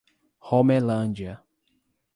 Romelândia 0.47 1.45